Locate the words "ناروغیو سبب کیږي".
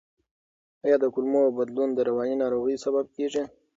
2.43-3.43